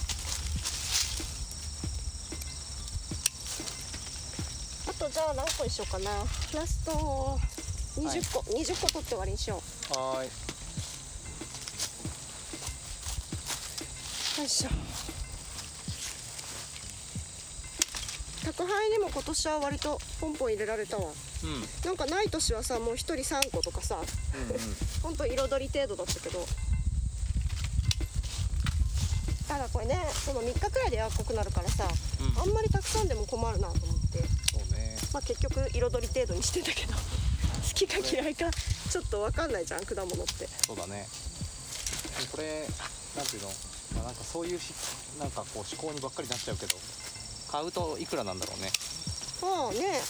[4.90, 6.12] あとじゃあ何個にしようかな。
[6.54, 6.92] ラスト
[7.96, 9.94] 20個、20個取って終わりにしよう。
[9.98, 10.28] はーい。
[14.42, 14.70] よいしょ
[18.58, 21.04] 宅配にも今年は割とポンポン入れられたわ。
[21.44, 21.50] うん。
[21.50, 23.98] うんなんかない年はさもう1人3個とかさ
[25.02, 26.46] ほんと彩り程度だったけど。
[29.48, 31.88] ただこれねその3日くらいでやっこくなるからさ、
[32.22, 32.42] うん。
[32.42, 34.20] あんまりたくさんでも困るなと思って。
[34.52, 34.98] そうね。
[35.14, 37.00] まあ結局彩り程度にしてんだけど 好
[37.76, 40.48] きか嫌いかちょっと分かんないじゃん果物って。
[40.66, 41.08] そうだね。
[42.32, 42.68] これ
[43.16, 43.50] なんていうの？
[43.96, 44.74] まあなんかそういうし
[45.20, 46.76] なんかこう思考にばっかりなっちゃうけど
[47.54, 48.72] 買うといくらなんだろうね。
[49.40, 50.02] まあね。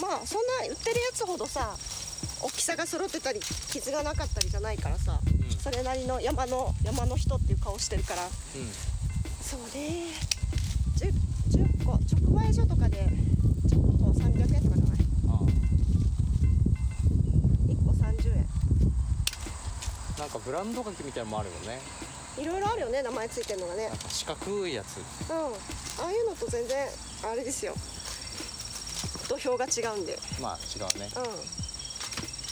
[0.00, 1.74] まあそんな売ってるやつほどさ
[2.40, 5.50] 大きさが揃ってたり傷がなかったりじゃないからさ、うん。
[5.58, 8.22] それなりの山の山の人っていう顔してるから。
[8.24, 8.30] うん。
[9.42, 10.12] そうね。
[10.96, 11.12] 10,
[11.50, 12.00] 10個直
[12.40, 13.08] 売所とかで
[13.66, 14.98] 10個300円とかじゃない？
[15.26, 15.40] あ
[17.66, 18.46] 1個30円。
[20.18, 21.80] あなんかブランド柿みたいなのもあるよね。
[22.38, 23.88] いろいろあるよね名前ついてるのがね。
[23.88, 24.98] なんか四角いやつ。
[24.98, 25.04] うん
[25.98, 26.88] ああいうのと全然
[27.24, 27.74] あれですよ。
[29.28, 30.18] 土俵が違うんで。
[30.40, 31.08] まあ違うね。
[31.16, 31.22] うん。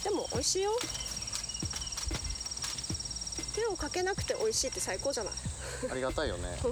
[0.03, 0.73] でも美味しいよ。
[3.55, 5.35] 手をかけなくて美味しいって最高じゃない？
[5.93, 6.59] ありがたいよね。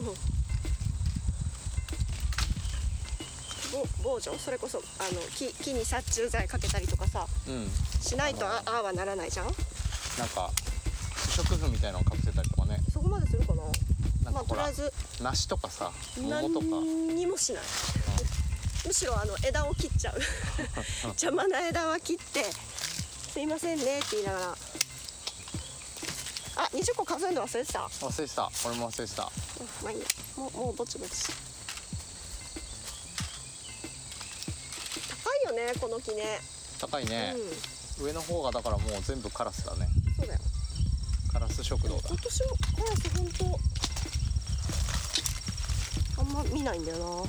[3.72, 7.26] ぼ防除それこそあの木木に殺虫剤かけたりとかさ。
[7.48, 7.70] うん。
[8.02, 9.46] しないとあああはならないじゃん？
[9.46, 9.54] なん
[10.28, 10.50] か
[11.14, 12.78] 不織布みたいなのかぶせたりとかね。
[12.92, 13.62] そこまでするかな？
[14.32, 14.91] まあとりあえず
[15.22, 16.66] 梨とかさ桃何とか。
[16.66, 17.62] にもしない。
[18.86, 20.20] むしろあの枝を切っちゃう。
[21.14, 22.44] 邪魔な枝は切って
[23.32, 24.56] 「すいませんね」って言いながら。
[26.54, 27.80] あ20個数えるの忘れてた？
[27.86, 28.50] 忘れてた。
[28.66, 29.22] 俺も忘れてた。
[29.22, 29.26] う
[29.64, 30.06] んまあいいや。
[30.36, 31.12] もうもうぼちぼち
[35.08, 36.40] 高いよねこの木ね。
[36.80, 37.34] 高いね。
[37.98, 38.06] う、ん。
[38.06, 39.88] 上の方がだからもう全部カラスだね。
[40.18, 40.40] そうだよ。
[41.32, 42.08] カラス食堂だ。
[42.08, 43.71] 今年もカラス本当
[46.32, 47.04] ま見ないんだよな。
[47.06, 47.26] うん。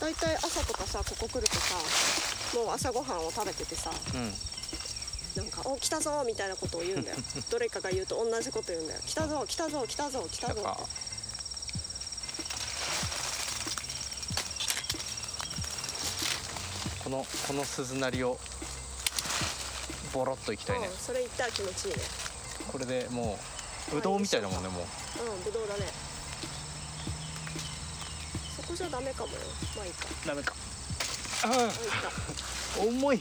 [0.00, 1.74] だいたい朝とかさここ来るとさ
[2.56, 4.32] もう朝ごはんを食べててさうん。
[5.36, 7.16] なんか「お来たぞ」みたいなことを言うんだよ。
[7.50, 11.06] どれかが言うと同じこと言うんだよ「来たぞ来たぞ来たぞ来たぞ」って。
[17.04, 18.36] このこの鈴なりを
[20.12, 20.88] ボロッといきたいね。
[20.88, 22.02] うん、それ言ったら気持ちいいね。
[22.72, 23.38] これでも
[23.92, 24.84] うぶどうみたいだもんねもう。
[25.22, 29.38] うんぶどうだねゃダメかもよ。
[29.76, 30.06] まあいいか。
[30.26, 30.54] ダメか。
[31.44, 31.48] あ
[32.78, 33.20] あ重い。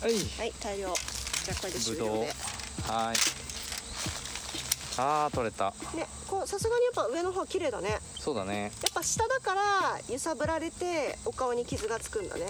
[0.00, 0.14] はい。
[0.14, 0.86] たはい大量。
[0.86, 2.10] じゃあこれで終了で。
[2.10, 3.16] はーい。
[4.98, 5.74] あー取れた。
[5.94, 7.90] ねこうさすがにやっぱ上の方綺麗だね。
[7.90, 8.72] やっそうだね。
[8.94, 12.46] ぱ下だから揺さぶられてお顔に傷がつくんだね、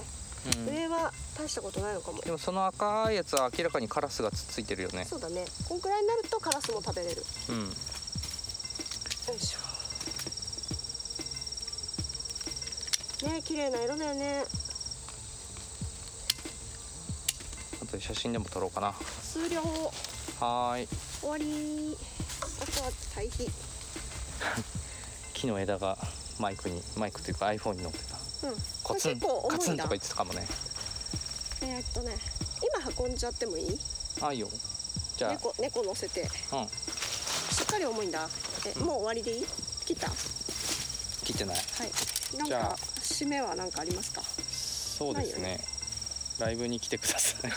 [0.68, 0.74] うん。
[0.74, 2.20] 上は大したことないのかも。
[2.22, 5.04] でもその赤いやつは明らかにカラスがつっついてるよね。
[5.04, 5.44] そうだね。
[5.68, 7.16] こんくらいになるとカラスも食べれる。
[7.16, 7.70] ようん
[13.26, 14.44] ね綺麗な色だよね。
[17.82, 18.92] あとで写真でも撮ろうかな。
[19.22, 19.60] 数量
[20.40, 20.88] はーい。
[21.20, 21.96] 終わり。
[22.62, 23.50] あとは堆肥
[25.34, 25.96] 木の枝が
[26.38, 27.98] マイクにマイクというか iPhone に乗って
[28.40, 28.48] た。
[28.48, 28.56] うん。
[28.82, 30.46] コツンカツンとか言ってたかもね。
[31.62, 32.16] えーっとね
[32.78, 33.78] 今運んじゃってもいい？
[34.20, 34.48] あいいよ。
[35.16, 35.32] じゃあ。
[35.32, 36.22] 猫猫乗せて。
[36.22, 36.28] うん。
[36.68, 38.28] しっかり重いんだ。
[38.66, 38.86] え、うん。
[38.86, 39.46] もう終わりでいい？
[39.86, 40.08] 切った？
[40.08, 40.14] は
[41.24, 41.56] 切ってない。
[42.34, 42.36] い。
[42.38, 42.68] なんじゃあ。
[42.74, 44.22] か締めは何かありますか？
[44.22, 45.60] そうですね。
[46.38, 47.52] ライブに来てください。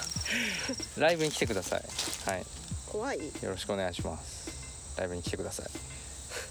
[0.99, 1.83] ライブに来てください。
[2.25, 2.45] はい。
[2.87, 3.17] 怖い。
[3.19, 4.49] よろしくお願いします。
[4.97, 5.65] ライブに来てください。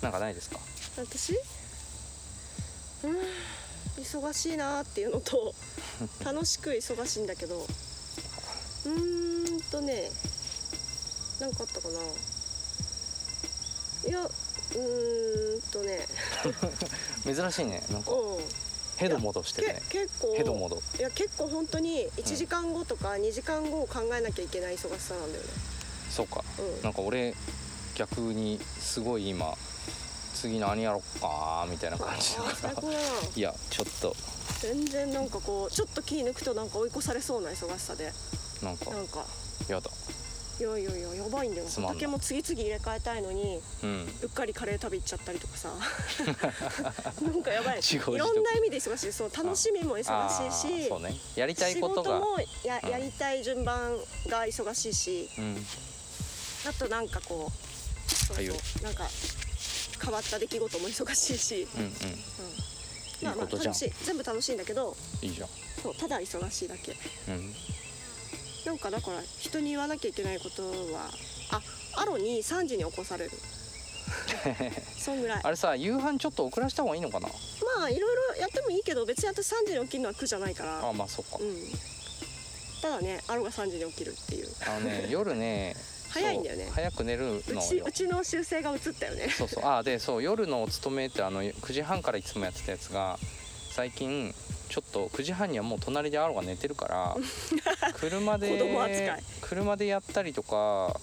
[0.03, 0.59] なんかないですか？
[0.96, 1.32] 私？
[3.05, 3.16] うん
[4.03, 5.55] 忙しいなーっていうのと
[6.24, 10.11] 楽しく忙しいんだけどうーんとね
[11.40, 12.01] 何かあったかな？
[14.09, 16.07] いやうーんとね。
[17.24, 18.12] 珍しいねなんか。
[18.12, 18.44] うん
[18.99, 25.51] ヘド戻してけね結構ヘドモードいや結構本当に1時間後とか2時間後を考えなきゃいけない忙しさなんだよね。
[26.11, 26.42] そうか。
[26.59, 26.82] うん。
[26.82, 27.34] なんか俺
[27.94, 29.55] 逆にすごい今
[30.34, 32.88] 次何やろっかみたいな感じだから
[33.34, 34.16] いやちょっと。
[34.61, 38.12] 全然なんかこうちょっと気抜くとなんか追い越されそうな忙しさで。
[38.62, 38.90] なんか。
[38.90, 39.24] なんか。
[39.68, 39.90] やだ
[40.59, 41.66] いやいやいややばいんだよ。
[41.66, 41.94] つまんない。
[41.94, 44.09] 畑も次々入れ替えたいのにうん。
[44.22, 45.70] うっかりカレー食べ行っちゃったりとかさ。
[47.22, 47.76] なんかやばい。
[47.76, 49.12] 自業自得いろんな意味で忙しい。
[49.12, 51.14] そう楽しみも忙あしいしーそうね。
[51.36, 52.90] やりたいこと事もやうん。
[52.90, 53.96] やりたい順番
[54.26, 55.66] が忙しいし、うん。
[56.66, 59.09] あとなんかこうそうはいよそうなんか
[60.02, 61.82] 変わった出来事も忙しいし、うん。
[61.82, 61.92] うん。
[63.22, 63.74] まあまあいいことじゃん。
[63.74, 63.92] 楽しい。
[64.04, 65.48] 全部楽しいんだけどいいじゃん。
[65.82, 66.96] そうただ忙しいだけ。
[67.28, 67.54] うん
[68.68, 70.62] なんかだから人に言わなきゃいけないこと
[70.92, 71.08] は
[71.52, 71.62] あ
[72.02, 73.30] アロに3時に起こされる。
[74.98, 75.40] そんぐらい。
[75.42, 77.28] あれさ夕飯ちょっと遅らした方がいいのかな？
[77.78, 80.86] まあいろいろやってもいいけど別に私3時に起きるのは苦じゃないから。
[80.86, 81.38] あまあそっか。
[81.40, 81.56] うん。
[82.82, 84.48] ただねアロが3時に起きるっていう。
[84.66, 85.74] あのね 夜ね
[86.10, 86.70] 早いんだよね。
[86.70, 87.62] 早く寝るうのよ。
[87.62, 89.30] ちうちの修正が映ったよね。
[89.30, 89.64] そうそう。
[89.64, 93.18] あでそう夜のお勤めってあの9時半からいつもやってたやつが
[93.70, 94.34] 最近
[94.68, 97.16] ちょっと9時半にはもう隣でアロが寝てるから
[97.94, 99.22] 車で子供扱い。
[99.40, 100.98] 車でやったりとか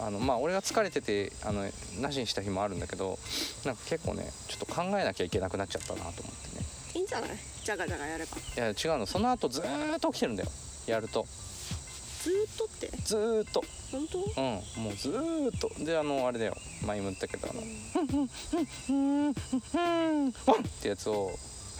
[0.00, 1.70] あのまあ俺が疲れててあの
[2.00, 3.18] なしにした日もあるんだけど
[3.64, 6.66] なんか結構ねちょっと考えなきゃいけなくなっちゃったなと思ってね。
[6.94, 7.30] いいんじゃない？
[7.64, 8.36] じゃがじゃがやれば。
[8.36, 9.06] いや違うの。
[9.06, 10.50] その後ずーっと起きてるんだよ。
[10.86, 11.26] やると。
[12.22, 12.90] ずーっとって？
[13.04, 13.64] ずーっと。
[13.92, 14.18] 本当？
[14.18, 14.82] うん。
[14.84, 15.70] もうずーっと。
[15.84, 16.56] であのあれだよ。
[16.84, 17.62] 前も言ったけどあの
[20.46, 21.30] ワンってやつを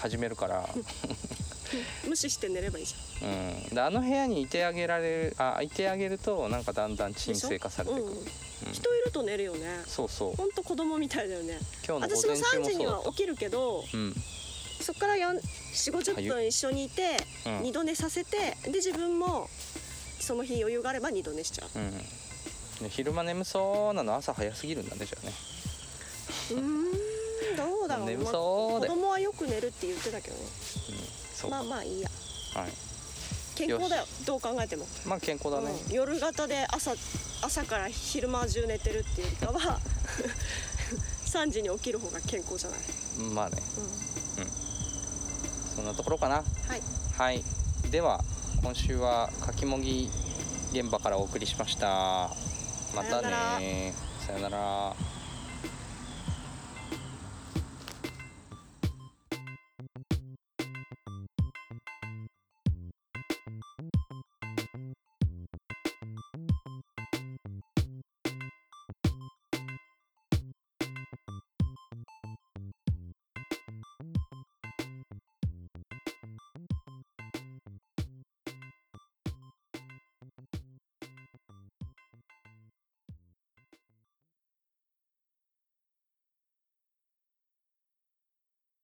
[0.05, 0.68] 始めるから、
[2.07, 9.80] 無視して寝ればいいじうん、であの部屋にいてあげられるあいてあげるとなんかだんだん鎮静化されていく、ゃん、うん、人いると寝るよね。
[9.86, 10.36] そうそう。
[10.36, 11.59] ほんと子供みたいだよね。
[11.86, 14.14] 今日の午私も前中3時には起きるけどたうん。
[14.82, 17.62] そっから4 4 5 0分一緒にいてうん。
[17.62, 19.48] 二度寝させてで自分も
[20.20, 21.78] その日余裕があれば二度寝しちゃう。
[21.78, 21.98] うん。
[22.82, 25.32] で昼間眠そうなの朝早すぎるんだねじゃあね。
[26.50, 27.03] うーん
[27.85, 30.43] どうだろう眠まあそうで、子供はよく寝るって言ってたけどね。
[31.35, 31.51] そう。
[31.51, 32.09] まあまあいいや。
[32.55, 32.72] はい。
[33.55, 34.05] 健康だよ。
[34.26, 35.95] どう考えても、まあ健康だね、うん。
[35.95, 36.93] 夜型で朝
[37.43, 39.78] 朝から昼間中寝てるっていうよりかは
[41.28, 42.78] 3時に起きる方が健康じゃない、
[43.30, 43.62] まあね。
[44.39, 46.37] うん、そんなところかな。
[46.37, 46.43] は
[46.76, 46.82] い。
[47.18, 47.45] はい。
[47.91, 48.24] では
[48.62, 50.11] 今週はかきもぎ
[50.72, 52.30] 現場からお送りしました。
[52.95, 53.95] またね。
[54.26, 54.97] さよなら